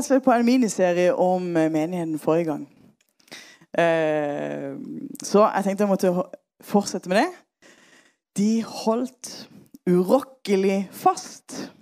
[0.00, 2.64] rett og slett på en miniserie om eh, menigheten forrige gang.
[3.76, 4.72] Eh,
[5.22, 6.14] så jeg tenkte jeg måtte
[6.64, 7.28] fortsette med det.
[8.38, 9.50] De holdt
[9.90, 11.72] urokkelig fast.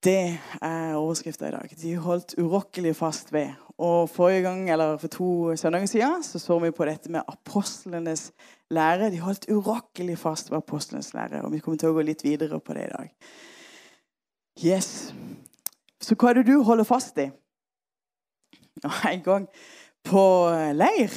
[0.00, 1.74] Det er overskrifta i dag.
[1.82, 3.52] De holdt urokkelig fast ved.
[3.80, 8.32] Og forrige gang, eller For to søndager siden så, så vi på dette med apostlenes
[8.70, 9.10] lære.
[9.10, 11.42] De holdt urokkelig fast ved apostlenes lære.
[11.44, 13.12] Og vi kommer til å gå litt videre på det i dag.
[14.64, 15.12] Yes.
[16.00, 17.28] Så hva er det du holder fast i?
[19.12, 19.46] En gang
[20.08, 20.22] på
[20.72, 21.12] leir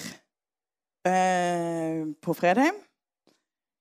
[1.07, 2.75] eh, på Fredheim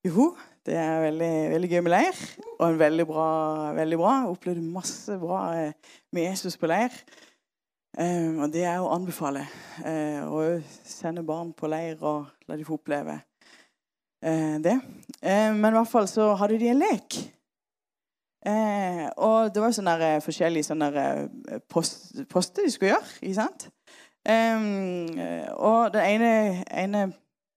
[0.07, 0.33] Jo,
[0.66, 2.23] det er veldig, veldig, gøy med leir.
[2.59, 3.27] Og en veldig bra.
[3.74, 4.12] veldig bra.
[4.20, 6.95] Jeg opplevde masse bra eh, med Jesus på leir.
[7.98, 9.43] Eh, og det er å anbefale.
[9.82, 14.77] Eh, å sende barn på leir og la de få oppleve uh, det.
[15.23, 17.18] Men i hvert fall så hadde de en lek.
[18.43, 21.21] Og det var sånne der, forskjellige sånne der,
[21.71, 23.12] post, poster de skulle gjøre.
[23.23, 23.68] ikke sant?
[24.26, 26.32] Eh, og den ene,
[26.71, 27.07] ene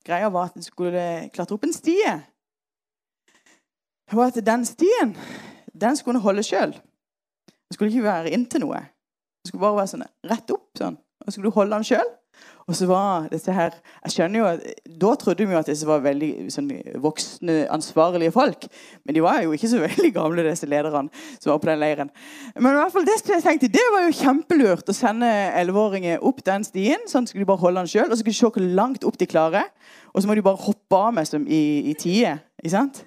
[0.05, 2.13] greia var at en skulle klatre opp en stie
[4.13, 5.15] var at den stien
[5.73, 6.71] den skulle en holde sjøl.
[6.71, 8.79] Den skulle ikke være inntil noe.
[9.41, 10.69] Den skulle bare være sånn rett opp.
[10.77, 10.97] sånn.
[11.25, 12.11] Og skulle du holde den sjøl.
[12.65, 14.63] Og så var disse her jeg skjønner jo at,
[15.01, 16.71] Da trodde vi jo at disse var veldig sånn,
[17.03, 18.65] voksne, ansvarlige folk.
[19.05, 22.11] Men de var jo ikke så veldig gamle, disse lederne som var på den leiren.
[22.57, 25.29] Men i hvert fall det jeg tenkte, det var jo kjempelurt å sende
[25.61, 27.05] elleveåringer opp den stien.
[27.11, 29.19] Sånn skulle de bare holde den sjøl, og så skulle de se hvor langt opp
[29.21, 29.69] de klarer.
[30.13, 32.39] Og så må de bare hoppe av med som i, i tide.
[32.63, 33.03] Ikke sant?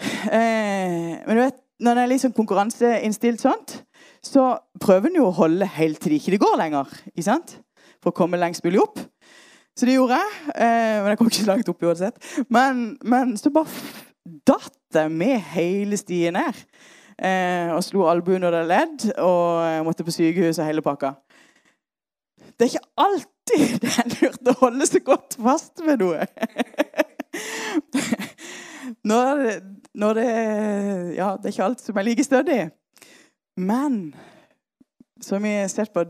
[0.00, 3.76] Eh, men du vet, når det er litt sånn konkurranseinnstilt sånt,
[4.24, 6.90] så prøver en jo å holde helt til det ikke går lenger.
[7.12, 7.58] ikke sant?
[8.04, 9.00] For å komme lengst mulig opp.
[9.74, 10.32] Så det gjorde jeg.
[10.54, 12.18] Eh, men jeg kom ikke langt opp uansett.
[12.52, 13.72] Men, men så bare
[14.46, 16.60] datt jeg med hele stien ned.
[17.18, 21.14] Eh, og slo albuen under ledd og måtte på sykehus og hele pakka.
[22.54, 26.28] Det er ikke alltid det er lurt å holde seg godt fast ved noe.
[29.08, 29.52] Når det,
[29.96, 30.24] når det
[31.16, 32.58] Ja, det er ikke alt som er like stødig.
[33.56, 34.14] Men
[35.24, 36.04] som vi har sett på,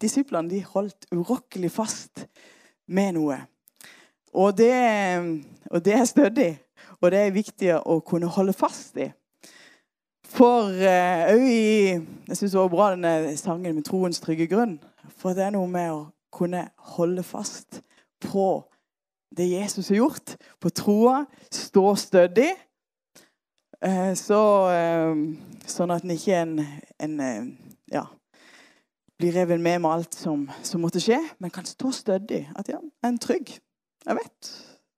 [0.00, 2.26] disiplene de holdt urokkelig fast
[2.88, 3.38] med noe.
[4.34, 4.74] Og det,
[5.70, 6.50] og det er stødig,
[7.00, 9.08] og det er viktig å kunne holde fast i.
[10.28, 11.94] For òg uh, i
[12.28, 14.76] Jeg syns det var bra denne sangen med 'Troens trygge grunn'.
[15.16, 17.80] For det er noe med å kunne holde fast
[18.20, 18.68] på
[19.36, 22.50] det Jesus har gjort, på troa, stå stødig.
[23.84, 24.40] Eh, så,
[24.74, 25.16] eh,
[25.66, 26.54] sånn at en ikke en,
[26.98, 27.44] en, eh,
[27.92, 28.06] ja,
[29.18, 32.44] blir revet med med alt som, som, måtte skje, men kan stå stødig.
[32.56, 33.58] At ja, jeg er trygg.
[34.06, 34.52] Jeg vet.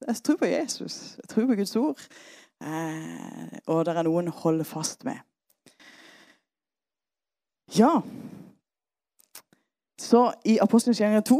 [0.06, 1.16] Jeg tror på Jesus.
[1.16, 2.00] Jeg tror på Guds ord.
[3.66, 5.16] og det er noen å holde fast med.
[7.78, 8.00] Ja
[9.98, 11.38] Så i Apostelens gjerninger 2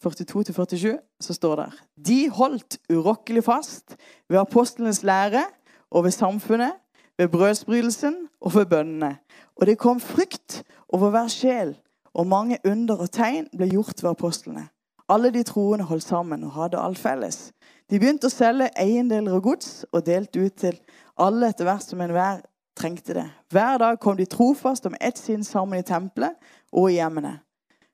[0.00, 1.70] 42-47 så står det
[2.06, 3.96] De holdt urokkelig fast
[4.28, 5.42] ved apostlenes lære
[5.90, 6.72] og ved samfunnet,
[7.18, 9.16] ved brødsbrytelsen og ved bønnene.
[9.56, 11.74] Og det kom frykt over hver sjel,
[12.14, 14.68] og mange under og tegn ble gjort ved apostlene.
[15.10, 17.50] Alle de troende holdt sammen og hadde alt felles.
[17.90, 20.78] De begynte å selge eiendeler og gods og delte ut til
[21.18, 22.44] alle etter hvert som enhver
[22.78, 23.26] trengte det.
[23.50, 26.38] Hver dag kom de trofast om ett sinn sammen i tempelet
[26.70, 27.40] og i hjemmene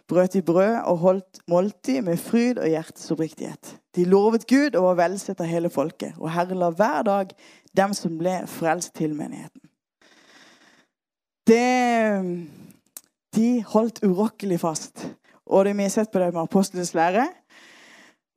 [0.09, 3.77] brøt de brød og holdt måltid med fryd og hjertets oppriktighet.
[3.97, 7.33] De lovet Gud og var velsett av hele folket, og Herre la hver dag
[7.77, 9.63] dem som ble frelst til menigheten.
[11.47, 11.63] Det,
[13.37, 15.07] de holdt urokkelig fast.
[15.47, 17.27] Og det vi har sett på det med apostlenes lære.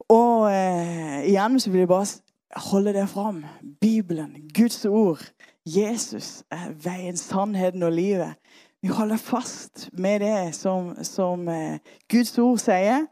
[0.09, 3.43] Og eh, igjen så vil jeg bare holde det fram.
[3.81, 5.21] Bibelen, Guds ord.
[5.65, 8.33] Jesus er veien, sannheten og livet.
[8.81, 11.79] Vi holder fast med det som, som eh,
[12.11, 13.05] Guds ord sier,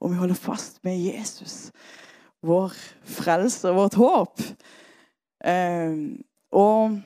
[0.00, 1.72] og vi holder fast med Jesus,
[2.44, 2.74] vår
[3.08, 4.40] frelser, vårt håp.
[5.44, 5.96] Eh,
[6.52, 7.00] og,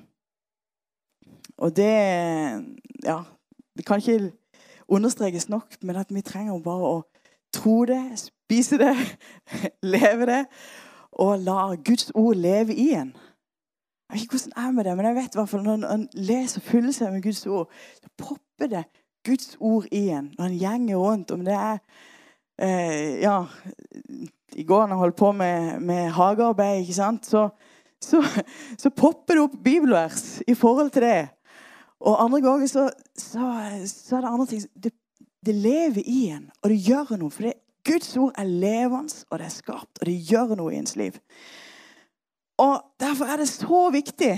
[1.59, 1.95] og det
[3.05, 3.23] Ja,
[3.79, 4.33] det kan ikke
[4.89, 6.99] understrekes nok, men at vi trenger bare å
[7.55, 8.95] tro det, spise det,
[9.95, 10.45] leve det,
[11.19, 13.13] og la Guds ord leve i en.
[14.09, 15.45] Jeg vet ikke hvordan det er med det, men jeg vet hva.
[15.45, 18.85] fall når en leser og fyller seg med Guds ord, så popper det
[19.27, 21.35] Guds ord i en når en gjenger rundt.
[21.35, 21.79] Om det er
[22.57, 23.43] eh, Ja,
[24.57, 27.49] i går når jeg holdt på med, med hagearbeid, ikke sant, så,
[28.01, 28.23] så,
[28.79, 31.29] så, popper det opp bibelvers i forhold til det.
[32.01, 32.89] Og andre ganger så,
[33.19, 33.53] så,
[33.87, 34.93] så er det andre ting det,
[35.47, 37.35] det, lever i en, og det gjør noe.
[37.35, 37.55] For det,
[37.89, 41.19] Guds ord er levende, og det er skapt, og det gjør noe i ens liv.
[42.59, 44.35] Og Derfor er det så viktig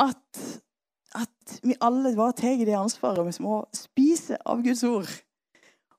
[0.00, 0.40] at
[1.14, 5.08] at vi alle bare tar det ansvaret vi må spise av Guds ord.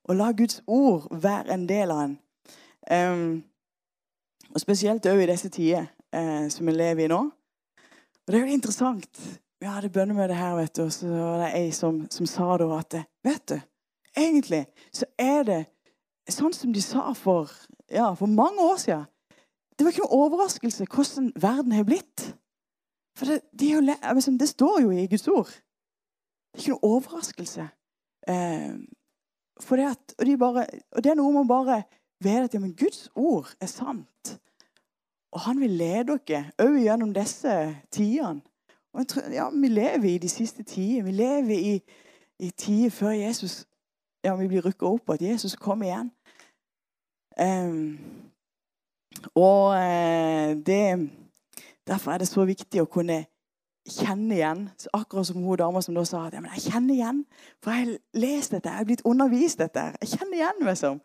[0.10, 2.18] Og la Guds ord være en del av en.
[2.90, 3.44] Um,
[4.54, 7.20] og Spesielt òg i disse tider uh, som vi lever i nå.
[7.26, 9.22] Og Det er jo interessant.
[9.60, 12.70] Vi hadde bønnemøte her, vet du, og så var det ei som, som sa da
[12.78, 12.96] at
[13.28, 13.58] Vet du,
[14.16, 14.66] egentlig
[14.96, 15.60] så er det
[16.32, 17.52] sånn som de sa for,
[17.92, 19.08] ja, for mange år siden.
[19.76, 22.26] Det var ikke noen overraskelse hvordan verden har blitt.
[23.18, 25.52] For det, de jo, liksom, det, står jo i Guds ord.
[25.52, 27.68] Det er ikke noe overraskelse.
[28.32, 28.76] Eh,
[29.60, 31.82] for det at, og, de bare, og, det er noe man bare
[32.24, 34.36] vet at ja, men Guds ord er sant.
[35.36, 37.56] Og han vil lede dere òg gjennom disse
[37.92, 38.44] tidene.
[38.94, 41.04] Og tror, ja, Vi lever i de siste tider.
[41.04, 41.82] Vi lever i,
[42.40, 43.66] i tider før Jesus
[44.24, 46.12] ja, vi blir rykka opp, og at Jesus kommer igjen.
[47.40, 48.00] Um,
[49.36, 51.10] og uh, det
[51.88, 53.24] Derfor er det så viktig å kunne
[53.90, 54.60] kjenne igjen.
[54.94, 57.24] Akkurat som hun dama som da sa at ja, jeg kjenner igjen.
[57.64, 59.88] For jeg har lest dette, jeg har blitt undervist dette.
[60.02, 61.00] Jeg kjenner igjen, liksom.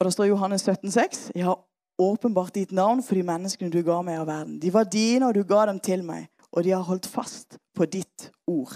[0.00, 1.67] Og Det står Johannes 17,6.: Jeg har
[1.98, 4.58] åpenbart ditt navn for de menneskene du ga meg av verden.
[4.62, 6.28] De var dine, og du ga dem til meg.
[6.54, 8.74] Og de har holdt fast på ditt ord.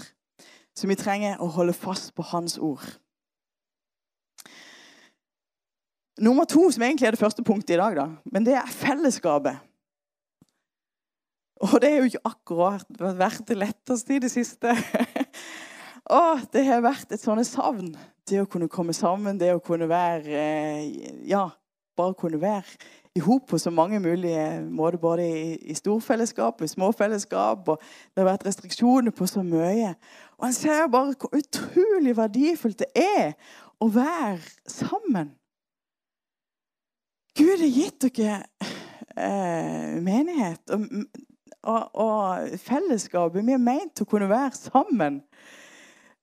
[0.75, 2.83] Så vi trenger å holde fast på Hans ord.
[6.21, 9.57] Nummer to, som egentlig er det første punktet i dag, da, men det er fellesskapet.
[11.63, 14.75] Og det er jo ikke akkurat vært det letteste i det siste.
[16.17, 17.93] Å, det har vært et sånt savn.
[18.27, 21.47] Det å kunne komme sammen, det å kunne være eh, Ja,
[21.97, 22.77] bare kunne være
[23.15, 24.97] i hop på så mange mulige måter.
[24.97, 27.67] Både i, i storfellesskap i småfellesskap.
[27.67, 27.77] Og
[28.15, 29.93] det har vært restriksjoner på så mye.
[30.37, 33.33] Og en ser bare hvor utrolig verdifullt det er
[33.79, 35.33] å være sammen.
[37.37, 38.43] Gud har gitt dere
[39.17, 40.83] eh, menighet og,
[41.63, 43.33] og, og, fellesskap.
[43.33, 45.23] Vi er til å kunne være sammen.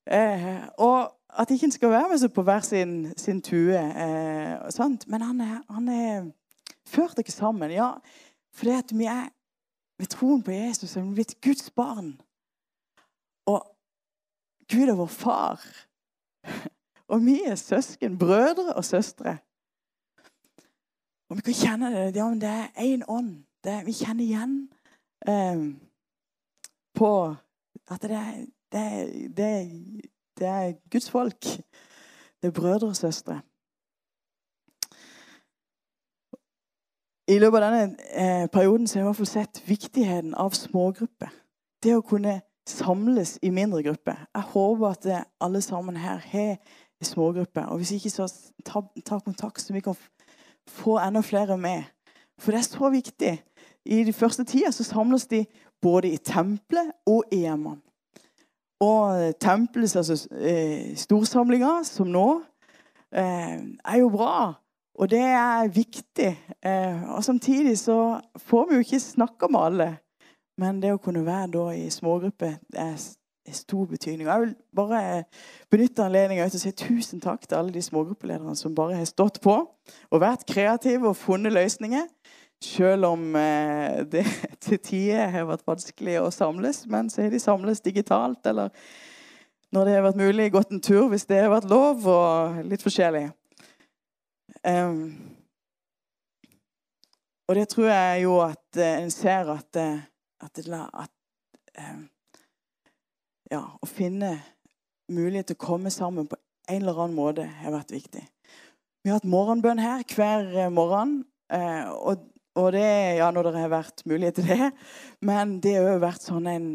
[0.07, 3.79] Eh, og at ikke en skal være med seg på hver sin, sin tue.
[3.79, 6.31] Eh, Men han er, han er
[6.91, 7.71] ført dere sammen.
[7.71, 7.93] Ja,
[8.55, 9.29] fordi at vi er
[10.01, 12.15] ved troen på Jesus er vi blitt Guds barn.
[13.47, 13.67] Og
[14.73, 15.65] Gud er vår far.
[17.13, 19.39] Og vi er søsken, brødre og søstre.
[21.29, 22.17] Og vi kan kjenne det.
[22.17, 23.45] Ja, det er én ånd.
[23.65, 24.55] Det, vi kjenner igjen
[25.29, 25.65] eh,
[26.95, 27.11] på
[27.91, 28.39] at det er,
[28.73, 28.87] det,
[29.37, 29.51] det,
[30.39, 31.43] det er Guds folk.
[32.41, 33.41] Det er brødre og søstre.
[37.31, 40.55] I løpet av denne eh, perioden så har jeg i hvert fall sett viktigheten av
[40.57, 41.31] smågrupper.
[41.83, 44.25] Det å kunne samles i mindre grupper.
[44.35, 45.07] Jeg håper at
[45.41, 46.57] alle sammen her har
[47.07, 47.69] smågrupper.
[47.71, 48.27] Og hvis ikke, så
[48.67, 49.95] ta, ta kontakt, så vi kan
[50.69, 51.87] få enda flere med.
[52.41, 53.35] For det er så viktig.
[53.85, 55.45] I de første tida så samles de
[55.83, 57.79] både i tempelet og i hjemmene.
[58.81, 62.41] Og tempelets altså, eh, storsamlinger, som nå,
[63.13, 64.55] eh, er jo bra.
[65.01, 66.31] Og det er viktig.
[66.61, 69.89] Eh, og samtidig så får vi jo ikke snakke med alle.
[70.61, 72.99] Men det å kunne være da i smågrupper er
[73.57, 74.29] stor betydning.
[74.29, 75.25] Jeg vil bare
[75.73, 79.41] benytte anledningen til å si tusen takk til alle de smågruppelederne som bare har stått
[79.43, 82.05] på og vært kreative og funnet løsninger.
[82.61, 84.27] Selv om eh, det
[84.67, 86.85] til tider har vært vanskelig å samles.
[86.93, 88.69] Men så har de samles digitalt, eller
[89.73, 92.85] når det har vært mulig, gått en tur hvis det har vært lov, og litt
[92.85, 93.31] forskjellig.
[94.69, 95.37] Um,
[97.49, 100.01] og det tror jeg jo at uh, en ser at, uh,
[100.45, 101.15] at, at
[101.81, 102.03] uh,
[103.51, 104.35] ja, å finne
[105.11, 106.37] mulighet til å komme sammen på
[106.69, 108.21] en eller annen måte har vært viktig.
[109.01, 111.25] Vi har hatt morgenbønn her hver morgen.
[111.51, 112.85] og, og det
[113.17, 114.69] ja, når det har vært mulighet til det.
[115.27, 116.69] Men det har òg vært sånn en,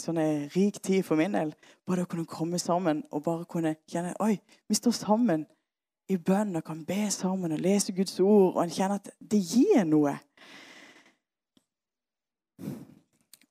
[0.00, 1.50] sånn en rik tid for min del.
[1.84, 4.38] Bare å kunne komme sammen og bare kunne kjenne Oi,
[4.70, 5.44] vi står sammen
[6.08, 9.40] i bønn og kan be sammen og lese Guds ord, og en kjenner at det
[9.40, 10.16] gir noe.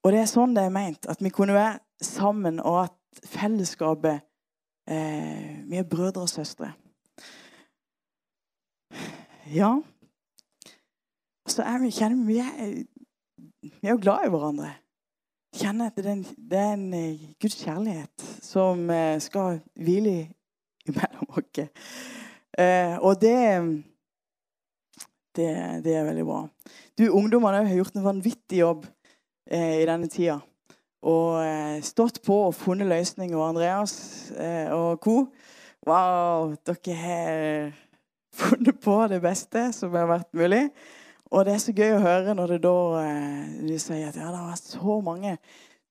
[0.03, 1.07] Og det er sånn det er meint.
[1.09, 4.23] At vi kunne være sammen, og at fellesskapet
[4.89, 6.73] eh, Vi er brødre og søstre.
[9.53, 9.77] Ja.
[11.47, 12.83] Så er vi, kjenner vi er,
[13.61, 14.73] vi er jo glad i hverandre.
[15.53, 20.15] Kjenner at det er en, det er en eh, Guds kjærlighet som eh, skal hvile
[20.87, 21.59] imellom oss.
[22.59, 23.37] Eh, og det,
[25.35, 25.49] det,
[25.85, 26.41] det er veldig bra.
[26.97, 28.85] Du, Ungdommene har gjort en vanvittig jobb
[29.49, 30.39] eh, i denne tida.
[31.03, 33.37] Og eh, stått på og funnet løsninger.
[33.37, 33.95] Og Andreas
[34.37, 35.23] eh, og co.
[35.87, 37.71] Wow, dere har
[38.33, 40.69] funnet på det beste som har vært mulig.
[41.33, 44.29] og det er så gøy å høre når det da eh, de sier at ja,
[44.29, 45.37] det har vært så mange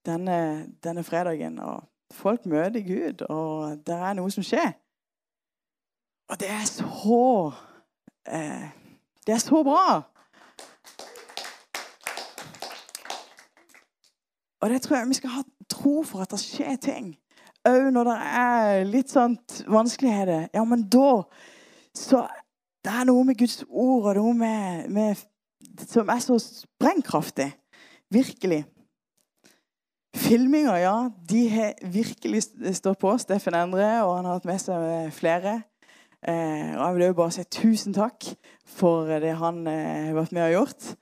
[0.06, 0.38] denne,
[0.84, 1.58] denne fredagen.
[1.58, 1.82] Og
[2.14, 4.72] folk møter Gud, og det er noe som skjer.
[6.30, 7.52] Og det er så
[8.28, 8.68] eh,
[9.26, 10.02] Det er så bra.
[14.62, 17.16] Og det tror jeg vi skal ha tro for at det skjer ting.
[17.66, 19.36] Òg når det er litt sånn
[19.70, 20.48] vanskeligheter.
[20.54, 21.22] Ja, men da
[21.94, 22.26] så
[22.82, 25.20] Det er noe med Guds ord og noe med, med
[25.86, 27.52] som er så sprengkraftig.
[28.10, 28.64] Virkelig.
[30.16, 30.96] Filminger, ja,
[31.30, 32.42] de har virkelig
[32.74, 33.12] stått på.
[33.22, 35.60] Steffen Endre, og han har hatt med seg flere.
[36.28, 38.28] Eh, og jeg vil jo bare si tusen takk
[38.68, 40.92] for det han eh, har vært med og gjort.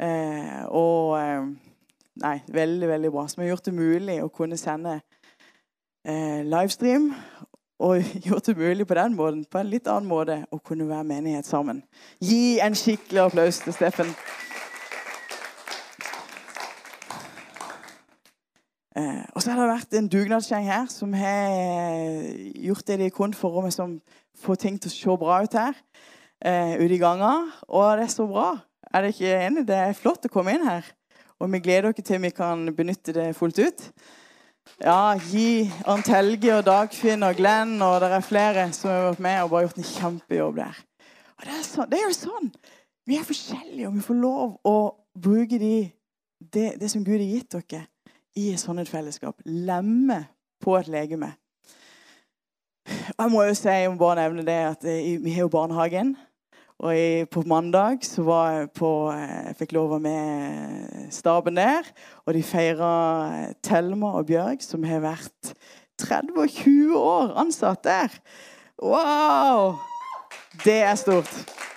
[0.00, 1.50] Eh, og eh,
[2.20, 3.22] Nei, veldig, veldig bra.
[3.30, 4.98] Som har gjort det mulig å kunne sende
[6.04, 7.06] livestream.
[7.80, 11.06] Og gjort det mulig på den måten, på en litt annen måte, å kunne være
[11.08, 11.80] menighet sammen.
[12.20, 14.12] Gi en skikkelig applaus til Steffen.
[19.00, 21.52] Eh, og så har det vært en dugnadsgjeng her som har
[22.58, 23.98] gjort det de kunne for å liksom,
[24.40, 25.76] få ting til å se bra ut her.
[26.40, 27.34] Eh, ute i ganga.
[27.68, 28.52] Og det er så bra.
[28.90, 29.66] Er dere ikke enig?
[29.68, 30.88] Det er flott å komme inn her.
[31.40, 33.86] Og vi gleder dere til vi kan benytte det fullt ut.
[34.80, 39.22] Ja, gi Arnt Helge og Dagfinn og Glenn og det er flere som har vært
[39.24, 40.82] med og bare gjort en kjempejobb der.
[41.38, 42.50] Og det er, så, det er jo sånn.
[43.08, 44.76] Vi er forskjellige, og vi får lov å
[45.18, 45.88] bruke de,
[46.38, 47.86] det, det som Gud har gitt dere
[48.38, 49.40] i sånn et fellesskap.
[49.44, 50.24] Lemme
[50.62, 51.32] på et legeme.
[52.90, 56.14] Jeg må jo si, jeg må bare nevne det at vi har jo barnehagen.
[56.80, 61.58] Og jeg, på mandag så var jeg på Jeg fikk lov å være med staben
[61.60, 61.90] der.
[62.24, 62.92] Og de feira
[63.62, 65.52] Thelma og Bjørg, som har vært
[66.00, 68.16] 30 og 20 år ansatt der.
[68.80, 69.76] Wow!
[70.64, 71.68] Det er stort.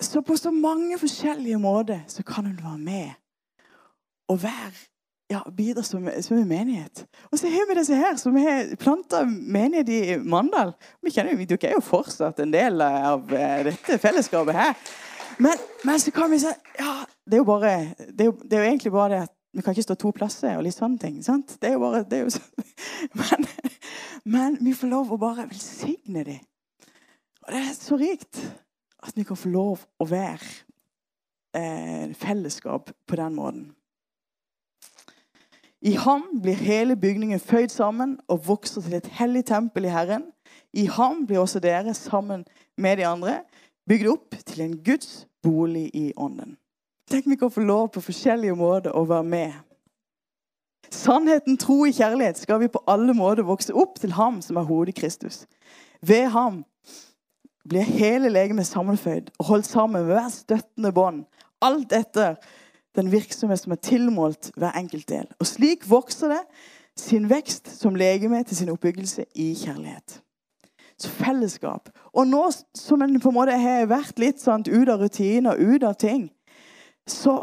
[0.00, 3.10] Så på så mange forskjellige måter så kan hun være med
[4.28, 4.72] og være
[5.30, 7.06] ja, bidra som, som en menighet.
[7.32, 10.74] Og så har vi disse her som har planta menighet i Mandal.
[11.02, 14.74] Vi kjenner, Dere er jo fortsatt en del av eh, dette fellesskapet her.
[15.38, 16.92] Men, men så kan vi si ja,
[17.26, 19.86] det er, jo det, jo, det er jo egentlig bare det at vi kan ikke
[19.86, 21.16] stå to plasser og litt sånne ting.
[21.24, 21.56] sant?
[21.60, 22.66] Det er jo bare, det er jo sånn.
[23.16, 23.46] Men,
[24.26, 26.40] men vi får lov å bare velsigne dem.
[27.46, 28.40] Og det er så rikt
[29.06, 30.46] at vi kan få lov å være
[31.56, 33.66] eh, fellesskap på den måten.
[35.86, 40.24] I ham blir hele bygningen føyd sammen og vokser til et hellig tempel i Herren.
[40.72, 42.44] I ham blir også dere, sammen
[42.76, 43.40] med de andre,
[43.88, 46.56] bygd opp til en Guds bolig i ånden.
[47.10, 49.52] Tenk vi kan få lov på forskjellige måter å være med.
[50.90, 54.66] Sannheten, tro i kjærlighet skal vi på alle måter vokse opp til ham som er
[54.66, 55.44] hodet Kristus.
[56.02, 56.64] Ved ham
[57.68, 61.24] blir hele legemet sammenføyd og holdt sammen med hver støttende bånd.
[61.62, 62.36] Alt etter
[62.96, 65.26] den virksomhet som er tilmålt hver enkelt del.
[65.40, 66.42] Og slik vokser det
[66.96, 70.20] sin vekst som legeme til sin oppbyggelse i kjærlighet.
[70.98, 71.90] Så fellesskap.
[72.12, 75.84] Og nå som en på en måte har vært litt sånn ut av rutiner ut
[75.84, 76.30] av ting,
[77.06, 77.42] så,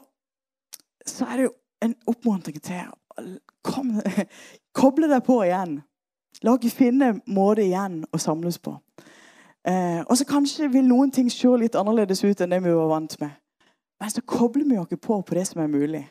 [1.06, 1.54] så er det jo
[1.86, 2.90] en oppmuntring til
[3.62, 4.00] kom,
[4.78, 5.82] Koble deg på igjen.
[6.44, 8.74] La oss finne måte igjen å samles på.
[9.68, 12.90] Eh, og så kanskje vil noen ting se litt annerledes ut enn det vi var
[12.92, 13.32] vant med.
[14.02, 16.04] Men så kobler vi oss på på det som er mulig.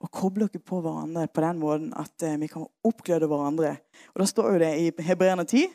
[0.00, 3.76] Og kobler oss på hverandre på den måten at eh, vi kan oppgløde hverandre.
[4.14, 5.68] Og Da står jo det i Hebreerne 10.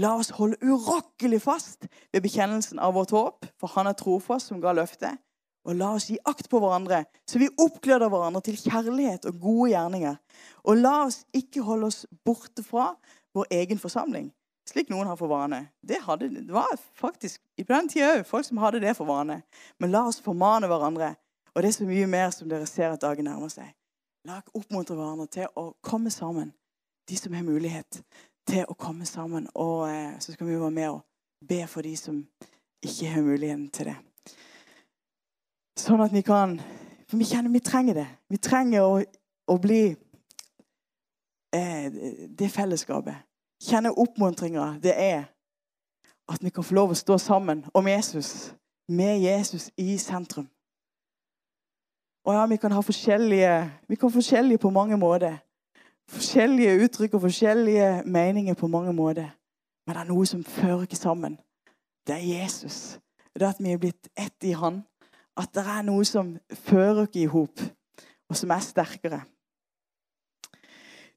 [0.00, 4.60] La oss holde urokkelig fast ved bekjennelsen av vårt håp, for Han er trofast som
[4.60, 5.18] ga løftet.
[5.64, 9.68] Og la oss gi akt på hverandre, så vi oppgløder hverandre til kjærlighet og gode
[9.70, 10.16] gjerninger.
[10.66, 12.92] Og la oss ikke holde oss borte fra
[13.34, 14.32] vår egen forsamling,
[14.68, 15.66] slik noen har for vane.
[15.82, 19.42] Det, hadde, det var faktisk på den tida òg folk som hadde det for vane.
[19.78, 21.14] Men la oss formane hverandre.
[21.52, 23.72] Og det er så mye mer som dere ser at dagen nærmer seg.
[24.28, 26.52] La oss oppmuntre hverandre til å komme sammen.
[27.08, 28.02] De som har mulighet
[28.48, 29.48] til å komme sammen.
[29.54, 31.02] Og eh, så skal vi være med og
[31.48, 32.22] be for de som
[32.82, 33.98] ikke har muligheten til det.
[35.78, 36.60] Sånn at vi kan
[37.12, 38.06] For vi kjenner vi trenger det.
[38.32, 38.92] Vi trenger å,
[39.52, 39.82] å bli
[41.52, 41.98] eh,
[42.32, 43.31] det fellesskapet
[43.62, 45.24] kjenne oppmuntringa det er
[46.28, 48.52] at vi kan få lov å stå sammen om Jesus,
[48.88, 50.48] med Jesus i sentrum.
[52.24, 55.40] Og ja, vi kan ha forskjellige Vi kan forskjellige på mange måter.
[56.08, 59.30] Forskjellige uttrykk og forskjellige meninger på mange måter.
[59.86, 61.38] Men det er noe som fører oss sammen.
[62.06, 62.98] Det er Jesus.
[63.34, 64.82] Det er at vi er blitt ett i Han.
[65.36, 67.60] At det er noe som fører oss i hop,
[68.28, 69.22] og som er sterkere.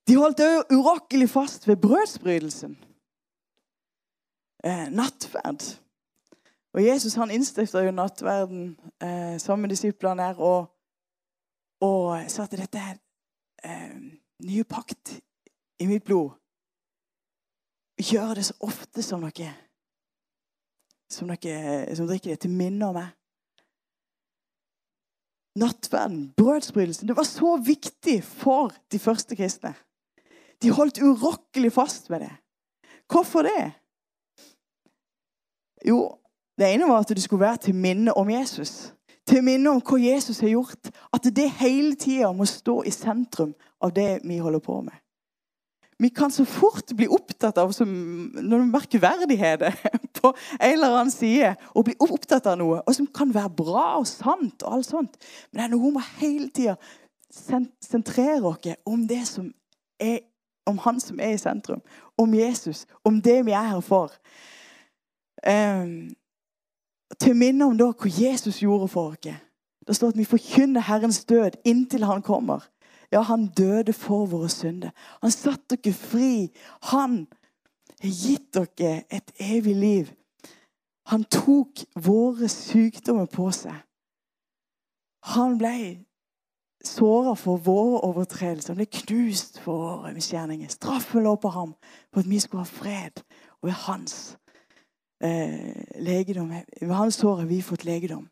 [0.06, 2.76] De holdt òg urokkelig fast ved brødsbrytelsen.
[4.66, 5.64] Eh, nattverd.
[6.76, 10.66] Og Jesus han innstifta jo nattverden eh, sammen med disiplene her og,
[11.82, 12.98] og sa at dette er
[13.64, 13.94] eh,
[14.44, 15.14] nye pakt
[15.80, 16.34] i mitt blod.
[18.02, 19.54] Gjør det så ofte som dere
[21.12, 23.14] som dere som drikker det, til minne om meg.
[25.56, 29.72] Nattverden, brødsbrytelsen, det var så viktig for de første kristne.
[30.62, 32.34] De holdt urokkelig fast ved det.
[33.12, 33.72] Hvorfor det?
[35.86, 36.18] Jo,
[36.58, 38.94] det ene var at det skulle være til minne om Jesus.
[39.28, 40.92] Til minne om hva Jesus har gjort.
[41.14, 44.96] At det hele tida må stå i sentrum av det vi holder på med.
[46.00, 49.78] Vi kan så fort bli opptatt av noen merkeverdigheter
[50.18, 51.54] på en eller annen side.
[51.74, 54.64] Og bli opptatt av noe og som kan være bra og sant.
[54.64, 55.20] og alt sånt.
[55.52, 56.78] Men det er noe med hele tida
[57.36, 59.50] sentrere oss om det som
[60.00, 60.22] er
[60.66, 61.82] om han som er i sentrum.
[62.18, 62.86] Om Jesus.
[63.04, 64.12] Om det vi er her for.
[65.48, 66.16] Um,
[67.20, 69.36] til minne om da hva Jesus gjorde for oss.
[69.88, 72.66] Det står at vi forkynner Herrens død inntil han kommer.
[73.12, 74.90] Ja, han døde for våre synder.
[75.22, 76.52] Han satte dere fri.
[76.90, 77.28] Han
[78.02, 80.10] har gitt dere et evig liv.
[81.06, 83.78] Han tok våre sykdommer på seg.
[85.36, 85.78] Han ble
[86.88, 88.74] såra for våre overtredelser.
[88.74, 90.70] Han ble knust for våre misgjerninger.
[90.72, 91.76] Straffen lå på ham
[92.14, 93.24] for at vi skulle ha fred.
[93.62, 94.38] Og ved hans
[95.24, 98.28] eh, legedom, ved hans sår har vi fått legedom.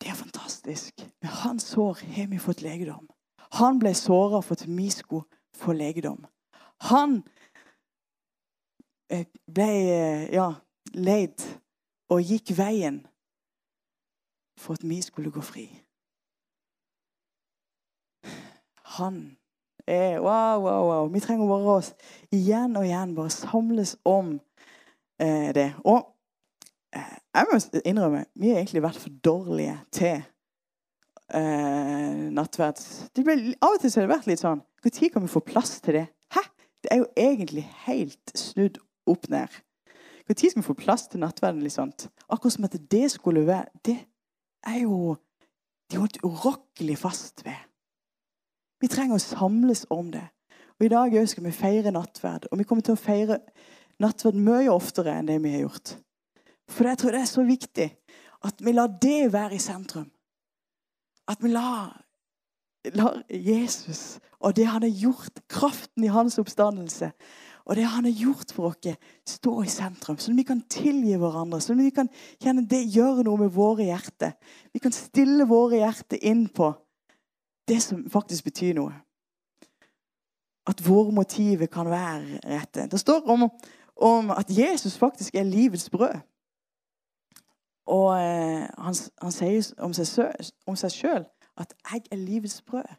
[0.00, 1.06] Det er fantastisk.
[1.22, 3.08] Med hans sår har vi fått legedom.
[3.52, 6.24] Han ble såra for at vi skulle få legedom.
[6.88, 7.22] Han
[9.10, 10.52] eh, ble eh, ja,
[10.94, 11.44] leid
[12.10, 13.02] og gikk veien
[14.58, 15.81] for at vi skulle gå fri.
[18.98, 19.22] Han
[19.86, 21.10] er Wow, wow, wow.
[21.12, 21.92] Vi trenger bare oss
[22.30, 24.36] igjen og igjen bare samles om
[25.18, 25.72] eh, det.
[25.82, 26.12] Og
[26.92, 30.20] Eh, jeg må innrømme vi har egentlig vært for dårlige til
[32.36, 33.06] nattverds.
[33.16, 35.96] Ble, av og til har det vært litt sånn Når kan vi få plass til
[35.96, 36.06] det?
[36.34, 36.42] Hæ?
[36.84, 38.76] Det er jo egentlig helt snudd
[39.08, 39.48] opp ned.
[40.28, 41.62] Når skal vi få plass til nattverden?
[41.64, 41.94] Liksom?
[42.28, 43.96] Akkurat som at det skulle være Det
[44.68, 45.16] er jo
[45.90, 47.56] De holdt urokkelig fast ved.
[48.82, 50.24] Vi trenger å samles om det.
[50.80, 52.48] Og I dag skal vi feire nattverd.
[52.50, 53.38] Og vi kommer til å feire
[54.02, 55.94] nattverd mye oftere enn det vi har gjort.
[56.72, 57.88] For jeg tror det er så viktig
[58.42, 60.08] at vi lar det være i sentrum.
[61.30, 61.94] At vi lar,
[62.98, 67.12] lar Jesus og det han har gjort, kraften i hans oppstandelse
[67.62, 68.96] og det han har gjort for oss,
[69.28, 70.18] stå i sentrum.
[70.18, 71.60] Sånn at vi kan tilgi hverandre.
[71.62, 72.08] Sånn at vi kan
[72.42, 74.34] kjenne det gjør noe med våre hjerter.
[74.74, 76.72] Vi kan stille våre hjerter inn på
[77.72, 78.92] det som faktisk betyr noe.
[80.68, 82.86] At våre motiver kan være rette.
[82.90, 83.48] Det står om,
[83.96, 86.20] om at Jesus faktisk er livets brød.
[87.86, 91.24] Og eh, han, han, sier om seg, sjøl
[91.56, 92.94] at 'jeg er livets brød'.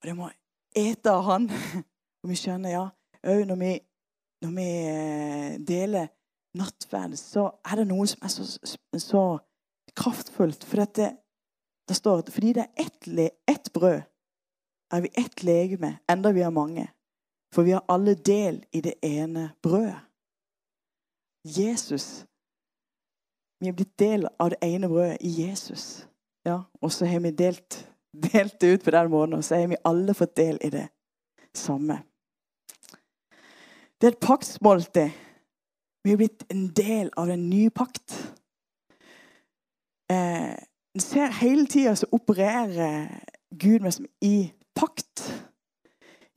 [0.00, 0.30] Og det må
[0.76, 1.50] ete av han.
[2.22, 2.88] Og vi skjønner, ja
[3.26, 3.62] òg når
[4.42, 6.06] når vi eh, deler
[6.58, 8.44] nattverd, så er det noe som er så,
[9.02, 9.22] så
[9.98, 10.64] kraftfullt.
[10.64, 11.08] For det,
[11.88, 14.00] det står at fordi det er ett, ett brød,
[14.92, 16.88] er vi ett legeme, enda vi er mange.
[17.54, 19.96] For vi har alle del i det ene brødet.
[21.44, 22.28] Jesus
[23.60, 26.06] vi er blitt del av det ene brødet i Jesus.
[26.46, 27.80] Ja, og så har vi delt,
[28.32, 30.86] delt, det ut på den måten, og så har vi alle fått del i det
[31.54, 31.98] samme.
[33.98, 35.10] Det er et paktsmåltid.
[36.06, 38.14] Vi er blitt en del av den nye pakt.
[40.10, 40.54] Eh,
[40.98, 43.06] en ser hele tida så opererer
[43.54, 45.22] Gud med som i pakt.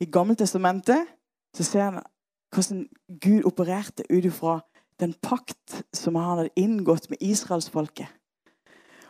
[0.00, 1.08] I Gammeltestamentet
[1.56, 2.04] så ser en
[2.54, 2.84] hvordan
[3.20, 4.60] Gud opererte ut ifra
[5.00, 8.06] den pakt som han hadde inngått med israelsfolket.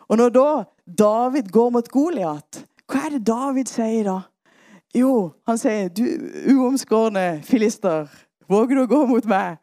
[0.08, 4.18] Og når da David går mot Goliat, hva er det David sier da?
[4.94, 6.04] Jo, han sier, 'Du
[6.48, 8.08] uomskårne filister,
[8.48, 9.60] våger du å gå mot meg?'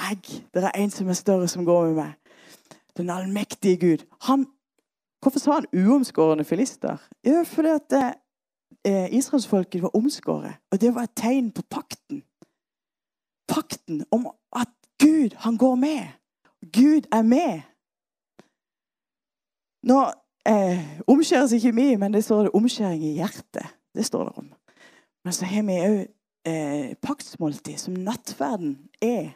[0.00, 2.12] Jeg, det er en som er større, som går med meg.
[2.96, 4.06] Den allmektige Gud.
[4.20, 4.46] Han,
[5.22, 6.96] hvorfor sa han uomskårne filister?
[7.26, 7.92] Jo, fordi at
[8.86, 10.54] eh, israelsfolket var omskåret.
[10.72, 12.22] Og det var et tegn på pakten.
[13.48, 16.06] Pakten om at Gud, han går med.
[16.72, 17.60] Gud er med.
[19.82, 20.04] Nå
[20.48, 23.66] eh, omskjæres ikke vi, men det står det omskjæring i hjertet.
[23.94, 24.52] Det står det om.
[25.24, 26.00] Men så har vi òg
[26.48, 29.32] eh, paktsmåltid, som nattverden er.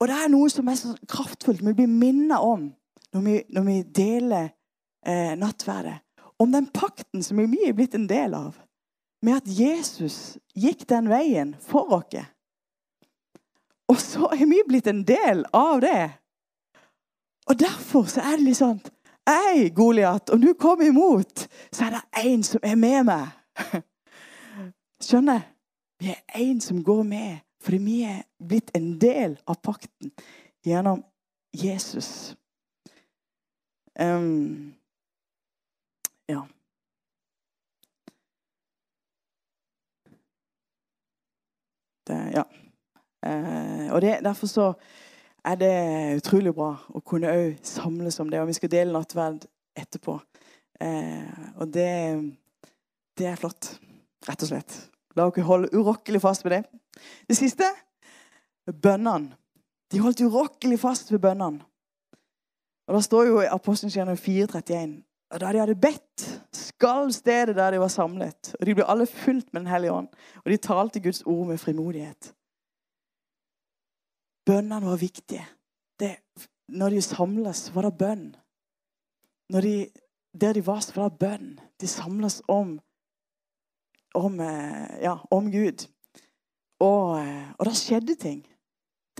[0.00, 1.62] Og det er noe som er så kraftfullt.
[1.66, 2.72] Vi blir minnet om
[3.14, 4.48] når vi, når vi deler
[5.06, 6.00] eh, nattverdet.
[6.38, 8.56] Om den pakten som vi er blitt en del av.
[9.22, 12.24] Med at Jesus gikk den veien for oss.
[13.88, 16.10] Og så er vi blitt en del av det.
[17.48, 18.80] Og derfor så er det litt sånn
[19.24, 23.30] Hei, Goliat, om du kommer imot, så er det én som er med meg.
[25.04, 25.46] Skjønner?
[25.96, 30.12] Vi er én som går med, fordi vi er blitt en del av pakten
[30.66, 31.00] gjennom
[31.56, 32.34] Jesus.
[33.96, 34.74] Um,
[36.28, 36.42] ja.
[42.04, 42.44] Det, ja.
[43.26, 44.72] Eh, og det, derfor så
[45.44, 45.74] er det
[46.18, 48.40] utrolig bra å kunne òg samles om det.
[48.40, 50.18] Og vi skal dele nattverd etterpå.
[50.80, 51.92] Eh, og det,
[53.18, 53.74] det er flott,
[54.28, 54.76] rett og slett.
[55.14, 56.62] La dere holde urokkelig fast ved det.
[57.28, 57.68] Det siste
[58.66, 59.36] bønnene.
[59.92, 61.62] De holdt urokkelig fast ved bønnene.
[62.84, 64.98] Og Det står jo i Apostelens 4,31
[65.34, 68.54] og Da de hadde bedt, skalv stedet der de var samlet.
[68.60, 70.08] Og De ble alle fulgt med Den hellige ånd.
[70.44, 72.34] Og de talte Guds ord med frimodighet.
[74.46, 75.46] Bønnene var viktige.
[76.00, 76.16] Det,
[76.68, 78.36] når de samles, var det bønn.
[79.52, 79.90] De,
[80.40, 81.60] der de var, var det bønn.
[81.80, 82.80] De samles om,
[84.14, 85.88] om, eh, ja, om Gud.
[86.80, 88.46] Og, eh, og da skjedde ting.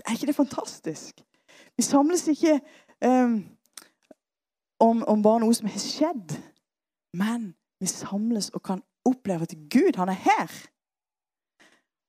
[0.05, 1.21] Er ikke det fantastisk?
[1.77, 2.61] Vi samles ikke
[3.05, 3.54] um,
[4.79, 6.35] om, om, bare noe som har skjedd,
[7.15, 10.55] men vi samles og kan oppleve at Gud, han er her.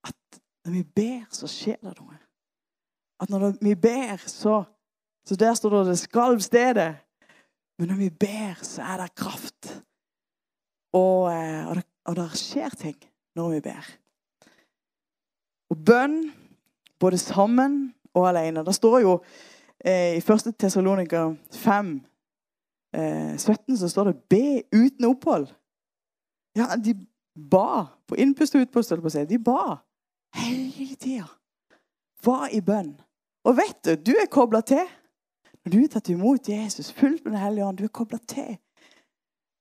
[0.07, 2.18] At når vi ber, så skjer det noe.
[3.20, 4.64] At når vi ber, så
[5.26, 6.94] Så der står det 'det skalv stedet'.
[7.79, 9.83] Men når vi ber, så er det kraft.
[10.92, 12.96] Og, eh, og, det, og det skjer ting
[13.37, 13.85] når vi ber.
[15.70, 16.33] Og bønn
[16.98, 18.64] både sammen og alene.
[18.64, 19.18] Det står jo
[19.85, 20.55] eh, i 1.
[20.59, 22.00] Tessalonika 5, eh,
[22.96, 25.52] 17 så står det 'be uten opphold'.
[26.56, 26.94] Ja, de
[27.50, 28.90] ba på innpust og utpust.
[29.28, 29.76] De ba
[30.35, 31.26] hele tida.
[32.24, 32.94] Var i bønn.
[33.44, 34.87] Og vet du, du er kobla til.
[35.64, 38.56] Når du er tatt imot Jesus, fullt med Den hellige ånd, du er kobla til.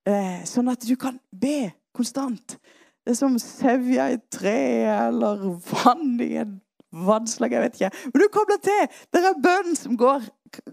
[0.05, 2.57] Eh, sånn at du kan be konstant.
[3.05, 4.59] Det er som sevja i treet tre
[5.07, 6.59] eller vann i en
[7.05, 7.53] vannslag.
[7.53, 8.09] Jeg vet ikke.
[8.13, 8.99] Men du kobler til.
[9.13, 10.25] Det er bønn som går,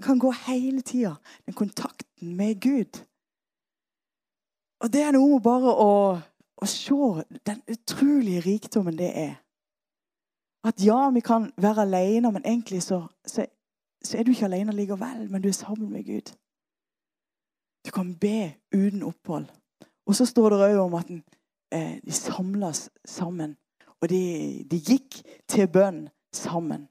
[0.03, 1.15] kan gå hele tida.
[1.47, 3.01] Den kontakten med Gud.
[4.81, 5.93] Og det er noe med bare å,
[6.63, 6.99] å se
[7.47, 9.35] den utrolige rikdommen det er.
[10.67, 13.47] At ja, vi kan være alene, men egentlig så, så,
[14.05, 15.29] så er du ikke alene likevel.
[15.31, 16.35] Men du er sammen med Gud.
[17.87, 19.47] Du kan be uten opphold.
[20.07, 21.23] Og så står det òg om at den
[21.73, 23.57] Eh, de samles sammen.
[24.01, 26.85] Og de, de, gikk til bønn sammen.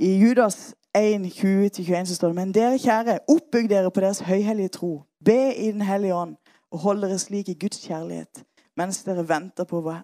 [0.00, 4.68] I Judas 1, 20-21 så står det Men dere kjære, oppbygg dere på deres høyhellige
[4.68, 5.02] tro.
[5.24, 6.36] Be i Den hellige ånd,
[6.70, 8.44] og hold dere slik i Guds kjærlighet,
[8.76, 10.00] mens dere venter på hva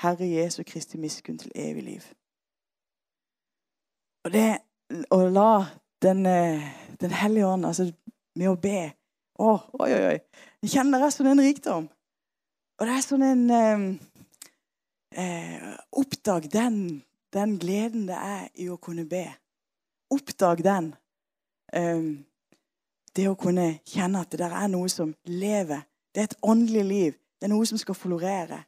[0.00, 2.04] Herre Jesu Kristi miskunn til evig liv.
[4.24, 4.58] Og det
[5.10, 5.64] å la
[6.02, 6.60] Den, eh,
[7.00, 7.86] den hellige ånd, altså
[8.36, 8.92] med å be
[9.38, 10.18] Å, oi, oi, oi.
[10.62, 11.86] Jeg kjenner det er sånn en rikdom.
[12.78, 13.86] Og det er sånn en eh,
[15.16, 16.76] eh, Oppdag den,
[17.32, 19.24] den, gleden det er i å kunne be.
[20.10, 20.94] Oppdag den.
[21.72, 22.02] Eh,
[23.16, 25.86] det å kunne kjenne at det der er noe som lever.
[26.14, 27.12] Det er et åndelig liv.
[27.38, 28.64] Det er noe som skal florere.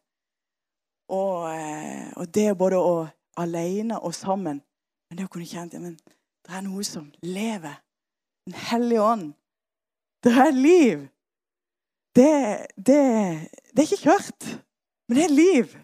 [1.09, 2.95] Og, eh, og det både å
[3.37, 4.63] alene og sammen.
[5.09, 6.15] Men det å kunne kjenne at
[6.47, 7.83] det er noe som lever.
[8.47, 9.29] Den hellige ånd.
[10.23, 11.07] Det er liv
[12.17, 13.01] det, det,
[13.77, 14.47] det, er ikke kjørt,
[15.09, 15.75] men det er liv.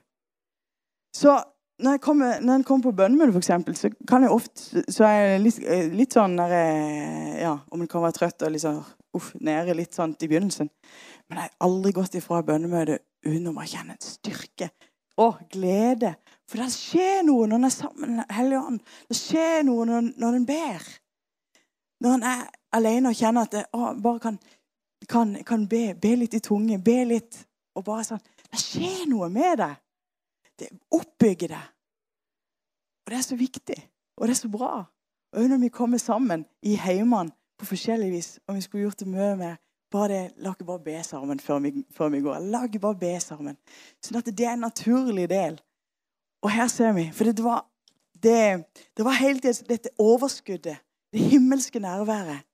[1.12, 1.36] Så
[1.78, 5.16] når jeg kommer, når jeg kommer på bønnemøte, f.eks., så kan jeg ofte så er
[5.20, 5.60] jeg litt,
[5.96, 6.52] litt sånn der,
[7.40, 8.78] ja, Om en kan være trøtt og liksom,
[9.16, 10.70] uff, nede litt sånn i begynnelsen.
[11.28, 14.70] Men jeg har aldri gått ifra bønnemøtet uten å kjenne en styrke
[15.22, 16.14] og glede.
[16.48, 18.80] For det skjer noe når en er sammen med Hellige Ånd.
[19.08, 20.88] Det skjer noe når, når en ber.
[22.02, 22.42] Når en er
[22.76, 24.38] alene og kjenner at det å, bare kan
[25.08, 27.40] kan, kan be, be, litt i tunge, be litt
[27.76, 29.72] og bare sånn Det skjer noe med det.
[30.62, 31.62] Det oppbygger det.
[33.02, 33.78] Og det er så viktig,
[34.16, 34.84] og det er så bra.
[35.32, 39.08] Og når vi kommer sammen i heimene på forskjellig vis, og vi skulle gjort det
[39.10, 39.58] mye mer
[39.92, 42.38] bare det, La oss bare be sammen før vi, før vi går.
[42.52, 43.58] La oss bare be sammen.
[44.00, 45.58] Sånn at det er en naturlig del.
[46.42, 47.08] Og her ser vi.
[47.12, 47.66] For det var,
[48.22, 48.64] det,
[48.96, 50.80] det var hele tiden dette overskuddet,
[51.12, 52.46] det himmelske nærværet.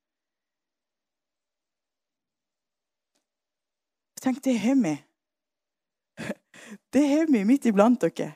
[4.19, 4.97] Tenk, det har vi.
[6.93, 8.33] Det har vi midt iblant dere.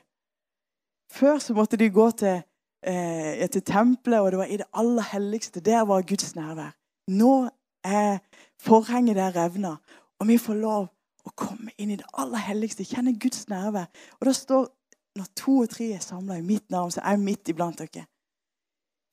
[1.13, 2.41] Før så måtte de gå til,
[2.83, 5.59] eh, til tempelet, og det var i det aller helligste.
[5.59, 6.73] Der var Guds nærvær.
[7.07, 7.49] Nå
[7.83, 8.19] er
[8.59, 9.75] forhenget der revna,
[10.19, 10.87] og vi får lov
[11.25, 13.85] å komme inn i det aller helligste, kjenne Guds nærvær.
[14.19, 14.67] Og det står
[15.15, 18.07] når to og tre er samla i mitt navn, så er jeg midt iblant dere.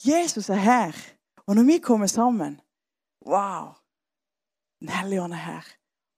[0.04, 0.96] Jesus er her.
[1.46, 2.60] Og når vi kommer sammen
[3.26, 3.74] Wow!
[4.80, 5.66] Den hellige ånd er her.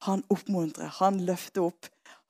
[0.02, 1.88] Han oppmuntrer, han løfter opp.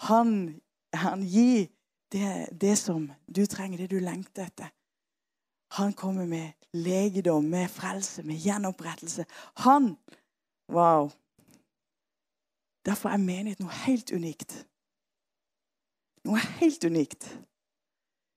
[0.09, 0.61] Han,
[0.95, 1.69] han gir
[2.13, 4.73] det, det som du trenger, det du lengter etter.
[5.79, 9.25] Han kommer med legedom, med frelse, med gjenopprettelse.
[9.65, 9.97] Han
[10.73, 11.11] Wow.
[12.87, 14.55] Derfor er menighet noe helt unikt.
[16.25, 17.27] Noe helt unikt.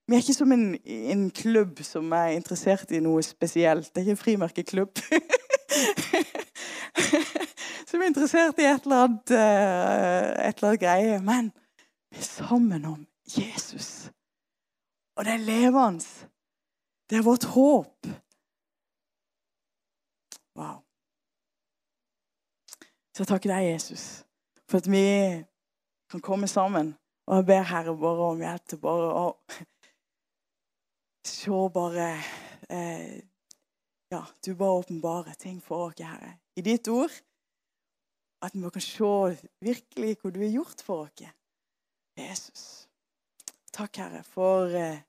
[0.08, 3.90] Vi er ikke som en, en, klubb som er interessert i noe spesielt.
[3.90, 5.02] Det er ikke en frimerkeklubb.
[7.96, 11.20] som er interessert i et eller annet, uh, et eller annet greie.
[11.24, 11.52] Men
[12.12, 13.06] vi er sammen om
[13.38, 14.10] Jesus.
[15.16, 16.04] Og det er levende.
[17.10, 18.08] Det er vårt håp.
[20.60, 20.82] Wow.
[23.16, 24.26] Så jeg takker deg, Jesus,
[24.68, 25.06] for at vi
[26.12, 26.96] kan komme sammen.
[27.28, 29.30] Og jeg ber Herre bare om hjelp til bare å
[31.26, 32.10] se bare
[32.70, 33.16] eh,
[34.12, 36.36] Ja, du bare åpenbarer ting for oss, Herre.
[36.56, 37.16] I ditt ord.
[38.46, 39.14] At vi kan se
[39.66, 41.24] virkelig hva du har gjort for oss.
[42.18, 42.88] Jesus.
[43.74, 45.02] Takk, Herre, for eh,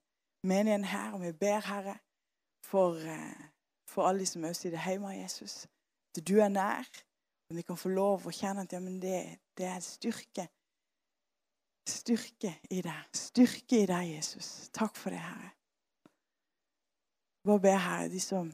[0.42, 1.12] menigheten her.
[1.12, 1.98] Og vi ber, Herre,
[2.64, 3.42] for, eh,
[3.88, 5.66] for alle de som også sitter hjemme, Jesus.
[6.16, 6.88] At du er nær.
[7.50, 9.20] Og vi kan få lov å kjenne at ja, det,
[9.58, 10.48] det, er styrke.
[11.86, 13.04] Styrke i deg.
[13.14, 14.70] Styrke i deg, Jesus.
[14.74, 15.52] Takk for det, Herre.
[17.46, 18.50] Bare be, Herre, de som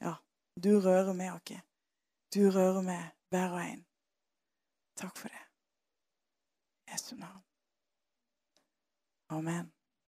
[0.00, 0.16] Ja,
[0.58, 1.60] du rører med oss.
[2.34, 3.84] Du rører med hver og en.
[4.96, 5.44] Takk for det.
[6.92, 7.42] Jesu navn.
[9.28, 9.72] Amen.